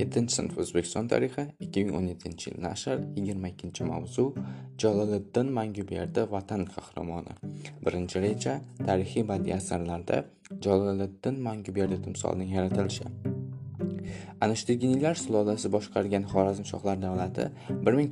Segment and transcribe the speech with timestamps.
[0.00, 4.24] yettinchi sinf o'zbekiston tarixi ikki ming o'n yettinchi yil nashr yigirma ikkinchi mavzu
[4.82, 7.34] jaloliddin manguberdi vatan qahramoni.
[7.84, 8.54] Birinchi reja
[8.86, 10.22] tarixiy badiiy asarlarda
[10.66, 13.06] jaloliddin manguberdi timsolining yaratilishi.
[14.44, 17.50] Anashtirginiylar sulolasi boshqargan xorazmshohlar davlati
[17.86, 18.08] bir ming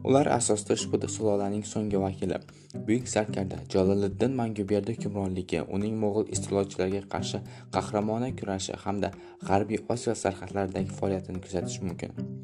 [0.05, 2.39] Ular asosida ushbu sulolaning so'nggi vakili
[2.87, 7.39] buyuk sarkarda jaloliddin manguberdi hukmronligi uning mo'g'ul istilochilarga qarshi
[7.73, 9.11] qahramona kurashi hamda
[9.49, 12.36] g'arbiy osiyo sarhadlaridagi faoliyatini kuzatish mumkin.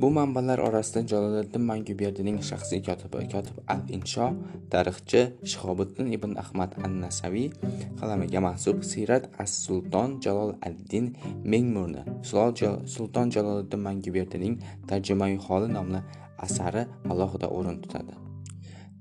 [0.00, 4.26] Bu manbalar orasida jaloliddin manguberdining shaxsiy kotibi kotib al insho
[4.72, 5.22] tarixchi
[5.52, 7.48] shihobiddin ibn ahmad an nasaviy
[8.00, 11.06] qalamiga mansub siyrat as sulton jalol ad-din
[11.52, 12.02] mengmurni
[12.94, 14.54] sulton jaloliddin manguberdining
[14.88, 16.00] tarjimai holi nomli
[16.46, 18.25] asari alohida o'rin tutadi.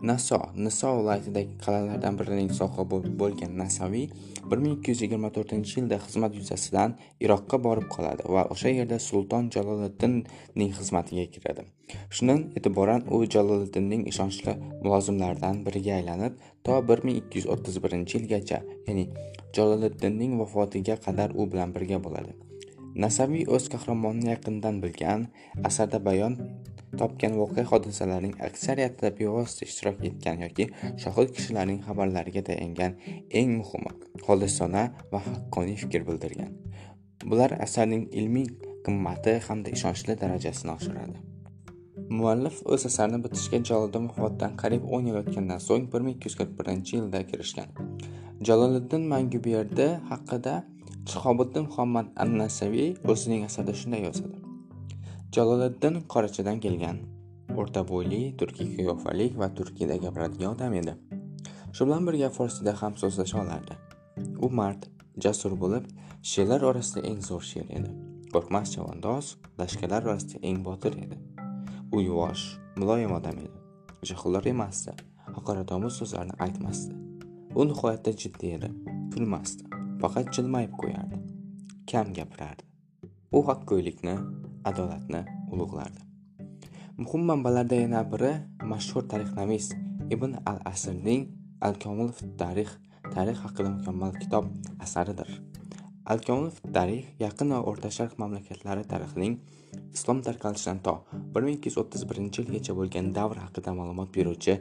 [0.01, 4.07] Naso niso viloyatidagi qal'alardan birining sohibi bo'lgan nasaviy
[4.53, 11.65] 1224 yilda xizmat yuzasidan iroqqa borib qoladi va o'sha yerda sulton jaloliddinning xizmatiga kiradi.
[12.15, 16.33] Shundan e'tiboran u jaloliddinning ishonchli mulozimlaridan biriga aylanib
[16.65, 19.05] to 1231 yilgacha ya'ni
[19.55, 22.35] jaloliddinning vafotiga qadar u bilan birga bo'ladi.
[23.03, 25.27] Nasaviy o'z qahramonini yaqindan bilgan
[25.69, 26.37] asarda bayon
[27.01, 30.65] topgan voqea hodisalarning aksariyatida bevosita ishtirok etgan yoki
[31.03, 32.97] shohid kishilarning xabarlariga tayangan
[33.39, 33.91] eng muhimi
[34.25, 36.51] xolisona va haqqoniy fikr bildirgan.
[37.29, 38.47] Bular asarning ilmiy
[38.85, 41.17] qimmati hamda ishonchli darajasini oshiradi.
[42.17, 47.69] Muallif o'z asarini bitishga jaloliddin vafotidan qariyb 10 yil o'tgandan so'ng 1241 yilda kirishgan
[48.47, 50.55] jaloliddin manguberdi haqida
[51.11, 54.44] shihobiddin muhammad an nasaviy o'zining asarida shunday yozadi.
[55.35, 56.97] Jaloliddin qorachadan kelgan.
[57.59, 60.93] O'rta bo'yli turkiy qiyofali va turkiyada gapiradigan odam edi.
[61.75, 63.75] Shu bilan birga forsida ham so'zlasha olardi.
[64.45, 64.85] U mard
[65.25, 65.89] jasur bo'lib
[66.31, 67.91] sherlar orasida eng zo'r sher edi.
[68.33, 71.19] Qo'rqmas chavandoz lashkarlar orasida eng botir edi.
[71.95, 72.45] U yuvosh
[72.79, 73.59] muloyim odam edi.
[74.09, 74.95] Johillar emasdi
[75.35, 76.95] haqoratomuz so'zlarni aytmasdi.
[77.59, 78.71] U nihoyatda jiddiy edi
[79.13, 79.63] kulmasdi
[80.01, 81.21] faqat jilmayib qo'yardi
[81.91, 82.63] kam gapirardi.
[83.37, 84.17] U haqqo'ylikni
[84.69, 85.21] adolatni
[85.51, 86.01] ulug'lardi.
[86.97, 88.31] Muhim manbalarda yana biri
[88.71, 89.67] mashhur tarixnavis
[90.15, 91.23] ibn al asrning
[91.67, 92.09] al komil
[92.41, 92.69] tarix
[93.15, 94.45] tarix haqida mukammal kitob
[94.85, 95.29] asaridir.
[96.11, 99.35] Al komil tarix yaqin va o'rta sharq mamlakatlari tarixining
[99.97, 100.93] islom tarqalishidan to
[101.37, 104.53] 1231 yilgacha bo'lgan davr haqida ma'lumot beruvchi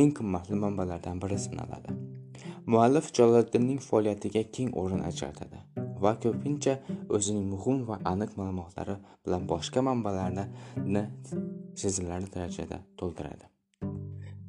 [0.00, 1.96] eng qimmatli manbalardan biri sanaladi.
[2.72, 5.58] Muallif jaloliddinning faoliyatiga keng o'rin ajratadi.
[6.04, 6.74] Va ko'pincha
[7.16, 11.04] o'zining muhim va aniq ma'lumotlari bilan boshqa manbalarni
[11.82, 13.44] sezilarli darajada to'ldiradi.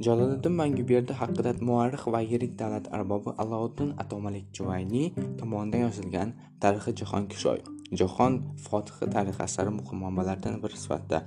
[0.05, 5.07] Jaloliddin manguberdi haqida muarrix va yirik davlat arbobi allovuddin atomalik juvayniy
[5.39, 6.29] tomonidan yozilgan
[6.63, 7.59] tarixi jahon kishoy
[7.99, 8.33] jahon
[8.65, 11.19] fotihi tarix asari muhim manbalardan biri sifatida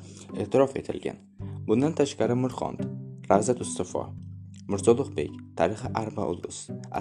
[0.42, 1.16] e'tirof etilgan.
[1.68, 2.78] Bundan tashqari mirxond
[3.30, 4.02] ravzat ustafo
[4.70, 6.24] mirzo ulug'bek tarixi arba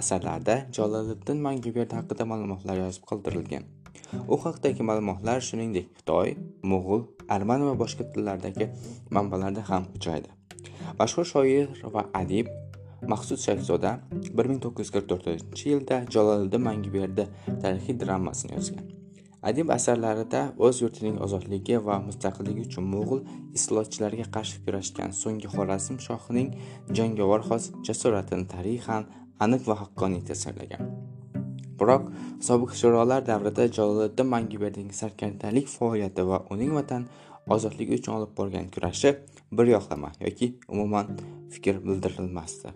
[0.00, 3.64] asarlarida jaloliddin manguberdi haqida ma'lumotlar yozib qoldirilgan.
[4.32, 6.34] U haqdagi ma'lumotlar shuningdek xitoy
[6.72, 7.02] mo'g'ul
[7.36, 8.66] arman va boshqa tillardagi
[9.16, 10.28] manbalarda ham uchraydi.
[11.00, 12.50] Mashhur shoir va adib
[13.12, 13.92] maqsud shayxzoda
[14.42, 17.24] 1944 yilda jaloliddin manguberdi
[17.62, 19.03] tarixiy dramasini yozgan.
[19.50, 23.20] Adib asarlarida o'z yurtining ozodligi va mustaqilligi uchun mo'g'ul
[23.58, 26.50] istilochilarga qarshi kurashgan so'nggi xorazm shohining
[26.98, 29.10] jangovar xos jasoratini tarixan
[29.44, 30.82] aniq va haqqoniy tasvirlagan
[31.80, 32.04] biroq
[32.48, 37.02] sobiq sho'rolar davrida jaloliddin manguberdining sarkardalik faoliyati va uning vatan
[37.54, 39.10] ozodligi uchun olib borgan kurashi
[39.58, 41.06] bir yoqlama yoki umuman
[41.54, 42.68] fikr bildirilmasdi.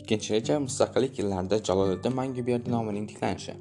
[0.00, 3.54] Ikkinchi reja mustaqillik yillarida jaloliddin manguberdi nomining tiklanishi.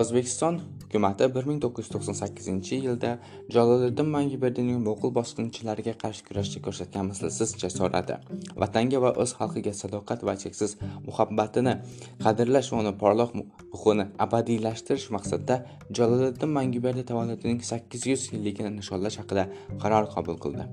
[0.00, 3.10] O'zbekiston hukumati 1998 yilda
[3.54, 8.16] jaloliddin manguberdining mo'g'ul bosqinchilariga qarshi kurashda ko'rsatgan mislsiz jasorati.
[8.62, 10.76] Vatanga va o'z xalqiga sadoqat va cheksiz
[11.06, 11.76] muhabbatini
[12.24, 15.62] qadrlash va uni porloq ruhini abadiylashtirish maqsadida
[15.98, 19.44] jaloliddin manguberdi tavalludining 800 yilligini nishonlash haqida
[19.82, 20.64] qaror qabul qildi.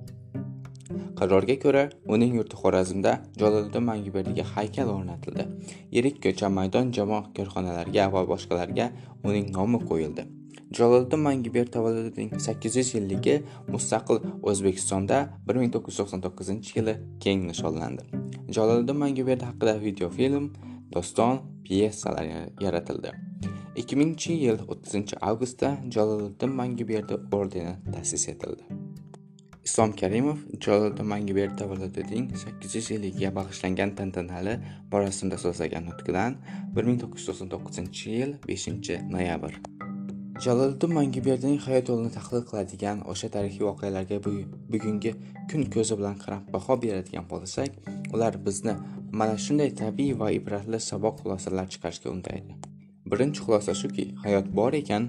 [1.19, 1.83] Qarorga ko'ra
[2.15, 3.11] uning yurti xorazmda
[3.41, 5.45] jaloliddin manguberdiga haykal o'rnatildi.
[5.95, 8.89] Yirik ko'cha maydon jamoat korxonalariga va boshqalarga
[9.29, 10.23] uning nomi qo'yildi.
[10.77, 13.35] Jaloliddin manguberdi tavalludining 800 yilligi
[13.73, 14.17] mustaqil
[14.51, 15.19] o'zbekistonda
[15.51, 18.03] 1999 yili keng nishonlandi.
[18.55, 20.51] Jaloliddin manguberdi haqida videofilm
[20.95, 22.25] doston pyesalar
[22.65, 23.11] yaratildi.
[23.75, 28.86] 2000 yil 30 avgustda jaloliddin manguberdi ordeni ta'sis etildi.
[29.67, 34.53] Islom karimov jaloliddin manguberdi tavalludining sakkiz yuz yilligiga bag'ishlangan tantanali
[34.91, 36.37] marosimda so'zlagan nutqidan
[36.75, 39.53] bir ming to'qqiz yuz to'qson to'qqizinchi yil beshinchi noyabr.
[40.45, 44.17] Jaloliddin manguberdining hayot yo'lini tahlil qiladigan o'sha tarixiy voqealarga
[44.73, 45.11] bugungi
[45.51, 47.71] kun ko'zi bilan qarab baho beradigan bo'lsak
[48.15, 48.73] ular bizni
[49.19, 52.53] mana shunday tabiiy va ibratli saboq xulosalar chiqarishga undaydi.
[53.11, 55.03] Birinchi xulosa shuki hayot bor ekan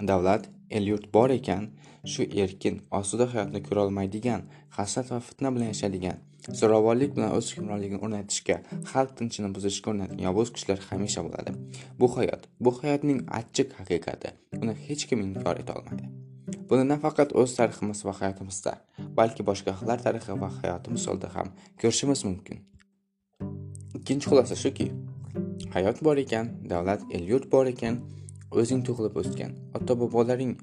[0.00, 1.70] davlat el yurt bor ekan
[2.12, 4.42] shu erkin osuda hayotni ko'rolmaydigan
[4.76, 6.18] hasad va fitna bilan yashaydigan
[6.60, 8.56] zo'ravonlik bilan o'z hukmronligini o'rnatishga
[8.92, 11.52] xalq tinchini buzishga urinadigan yovuz kuchlar hamisha bo'ladi.
[12.00, 16.10] Bu hayot bu hayotning achchiq haqiqati uni hech kim inkor eta olmaydi
[16.70, 18.72] buni nafaqat o'z tariximiz va hayotimizda
[19.18, 21.48] balki boshqa xalqlar tarixi va hayoti misolida ham
[21.82, 22.56] ko'rishimiz mumkin.
[23.98, 24.86] Ikkinchi xulosa shuki
[25.74, 28.00] hayot bor ekan davlat el yurt bor ekan
[28.60, 30.54] o'zing tug'ilib o'sgan ota bobolaring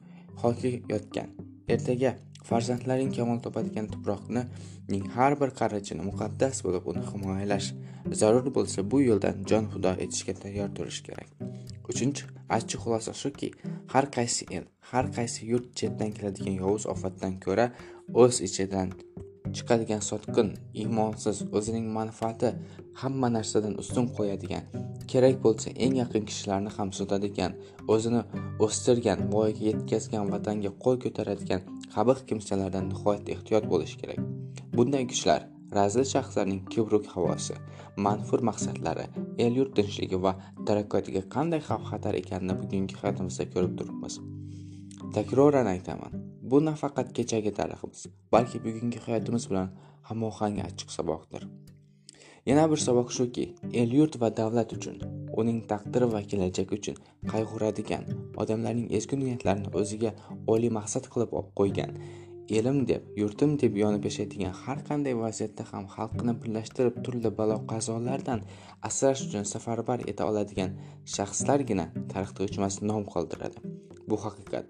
[0.43, 1.29] hoki yotgan
[1.75, 2.11] ertaga
[2.49, 7.67] farzandlaring kamol topadigan tuproqning har bir qarichini muqaddas bo'lib uni himoyalash
[8.21, 11.29] zarur bo'lsa bu yo'ldan jon fido etishga tayyor turish kerak.
[11.91, 12.23] Uchinchi
[12.57, 13.49] achchiq xulosa shuki
[13.93, 17.65] har qaysi el har qaysi yurt chetdan keladigan yovuz ofatdan ko'ra
[18.23, 18.89] o'z ichidan
[19.55, 20.49] chiqadigan sotqin
[20.81, 22.49] iymonsiz o'zining manfaati
[23.01, 24.65] hamma narsadan ustun qo'yadigan
[25.11, 27.53] kerak bo'lsa eng yaqin kishilarni ham sotadigan
[27.93, 28.21] o'zini
[28.65, 31.61] o'stirgan voyaga yetkazgan vatanga qo'l ko'taradigan
[31.95, 34.19] qabih kimsalardan nihoyat ehtiyot bo'lish kerak.
[34.77, 35.41] Bunday kuchlar
[35.77, 37.55] razil shaxslarning kibruk havosi
[38.05, 39.05] manfur maqsadlari
[39.45, 40.33] el yurt tinchligi va
[40.67, 44.15] taraqqiyotiga qanday xavf xatar ekanini bugungi hayotimizda ko'rib turibmiz.
[45.15, 46.13] Takroran aytaman
[46.49, 48.01] bu nafaqat kechagi tariximiz
[48.33, 49.69] balki bugungi hayotimiz bilan
[50.09, 51.43] hamohang achchiq saboqdir.
[52.49, 53.45] Yana bir saboq shuki
[53.81, 54.95] el yurt va davlat uchun
[55.41, 56.95] uning taqdiri va kelajagi uchun
[57.33, 58.07] qayg'uradigan
[58.41, 60.11] odamlarning ezgu niyatlarini o'ziga
[60.53, 61.91] oliy maqsad qilib qo'ygan
[62.57, 68.41] elim deb yurtim deb yonib yashaydigan har qanday vaziyatda ham xalqini birlashtirib turli balo qazolardan
[68.89, 70.71] asrash uchun safarbar eta oladigan
[71.15, 73.57] shaxslargina tarixda o'chmas nom qoldiradi.
[74.09, 74.67] Bu haqiqat.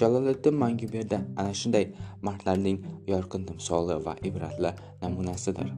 [0.00, 1.84] Jaloliddin manguberdi ana shunday
[2.28, 2.78] mardlarning
[3.12, 4.70] yorqin timsoli va ibratli
[5.02, 5.68] namunasidir.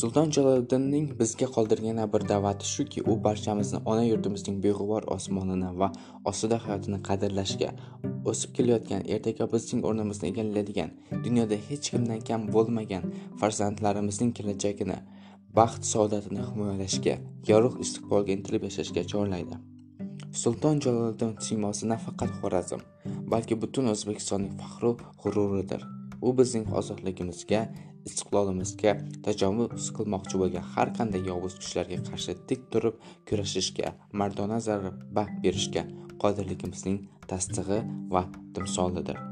[0.00, 5.88] Sulton jaloliddinning bizga qoldirgan yana bir da'vati shuki u barchamizni ona yurtimizning beg'ubor osmonini va
[6.32, 7.70] osuda hayotini qadrlashga
[8.32, 10.90] o'sib kelayotgan ertaga bizning o'rnimizni egallaydigan
[11.24, 13.04] dunyoda hech kimdan kam bo'lmagan
[13.40, 14.98] farzandlarimizning kelajagini
[15.58, 17.14] baxt saodatini himoyalashga
[17.50, 19.56] yorug' istiqbolga intilib yashashga chorlaydi.
[20.42, 22.82] Sulton jaloliddin siymosi nafaqat xorazm
[23.32, 24.92] balki butun o'zbekistonning faxru
[25.22, 25.82] g'ururidir.
[26.26, 27.60] U bizning ozodligimizga
[28.08, 28.94] istiqlolimizga
[29.26, 35.84] tajovuz qilmoqchi bo'lgan har qanday yovuz kuchlarga qarshi tik turib kurashishga mardona zarba berishga
[36.22, 37.82] qodirligimizning tasdig'i
[38.14, 38.24] va
[38.54, 39.29] timsolidir.